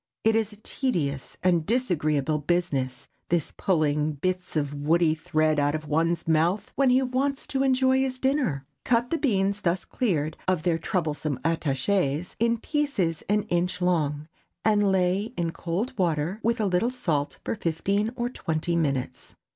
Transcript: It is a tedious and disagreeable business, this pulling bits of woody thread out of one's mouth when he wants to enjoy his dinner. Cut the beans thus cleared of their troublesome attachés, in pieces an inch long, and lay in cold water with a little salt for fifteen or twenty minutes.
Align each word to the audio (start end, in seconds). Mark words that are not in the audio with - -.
It 0.23 0.35
is 0.35 0.51
a 0.51 0.55
tedious 0.57 1.37
and 1.43 1.63
disagreeable 1.63 2.39
business, 2.39 3.07
this 3.29 3.53
pulling 3.55 4.13
bits 4.13 4.55
of 4.55 4.73
woody 4.73 5.13
thread 5.13 5.59
out 5.59 5.75
of 5.75 5.85
one's 5.87 6.27
mouth 6.27 6.71
when 6.73 6.89
he 6.89 7.03
wants 7.03 7.45
to 7.45 7.61
enjoy 7.61 7.99
his 7.99 8.17
dinner. 8.17 8.65
Cut 8.83 9.11
the 9.11 9.19
beans 9.19 9.61
thus 9.61 9.85
cleared 9.85 10.37
of 10.47 10.63
their 10.63 10.79
troublesome 10.79 11.37
attachés, 11.45 12.35
in 12.39 12.57
pieces 12.57 13.21
an 13.29 13.43
inch 13.43 13.79
long, 13.79 14.27
and 14.65 14.91
lay 14.91 15.33
in 15.37 15.51
cold 15.51 15.95
water 15.99 16.39
with 16.41 16.59
a 16.59 16.65
little 16.65 16.89
salt 16.89 17.37
for 17.45 17.53
fifteen 17.55 18.11
or 18.15 18.27
twenty 18.27 18.75
minutes. 18.75 19.35